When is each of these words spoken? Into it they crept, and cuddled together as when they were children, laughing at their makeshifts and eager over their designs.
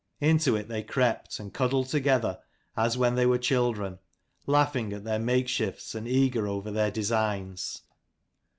Into 0.19 0.55
it 0.55 0.67
they 0.67 0.81
crept, 0.81 1.39
and 1.39 1.53
cuddled 1.53 1.89
together 1.89 2.39
as 2.75 2.97
when 2.97 3.13
they 3.13 3.27
were 3.27 3.37
children, 3.37 3.99
laughing 4.47 4.93
at 4.93 5.03
their 5.03 5.19
makeshifts 5.19 5.93
and 5.93 6.07
eager 6.07 6.47
over 6.47 6.71
their 6.71 6.89
designs. 6.89 7.83